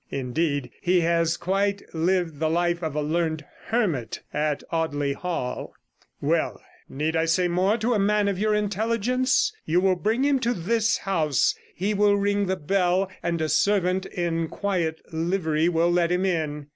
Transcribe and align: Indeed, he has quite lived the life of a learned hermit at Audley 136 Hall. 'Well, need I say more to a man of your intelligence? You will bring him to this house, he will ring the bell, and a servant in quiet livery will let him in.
Indeed, 0.09 0.71
he 0.81 1.01
has 1.01 1.37
quite 1.37 1.83
lived 1.93 2.39
the 2.39 2.49
life 2.49 2.81
of 2.81 2.95
a 2.95 3.03
learned 3.03 3.45
hermit 3.67 4.21
at 4.33 4.63
Audley 4.71 5.13
136 5.13 5.21
Hall. 5.21 5.75
'Well, 6.19 6.59
need 6.89 7.15
I 7.15 7.25
say 7.25 7.47
more 7.47 7.77
to 7.77 7.93
a 7.93 7.99
man 7.99 8.27
of 8.27 8.39
your 8.39 8.55
intelligence? 8.55 9.53
You 9.63 9.79
will 9.79 9.95
bring 9.95 10.23
him 10.25 10.39
to 10.39 10.55
this 10.55 10.97
house, 10.97 11.53
he 11.75 11.93
will 11.93 12.15
ring 12.15 12.47
the 12.47 12.55
bell, 12.57 13.11
and 13.21 13.39
a 13.41 13.47
servant 13.47 14.07
in 14.07 14.47
quiet 14.47 15.01
livery 15.11 15.69
will 15.69 15.91
let 15.91 16.11
him 16.11 16.25
in. 16.25 16.65